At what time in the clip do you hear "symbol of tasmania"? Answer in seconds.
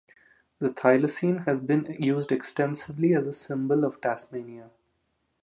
3.33-4.71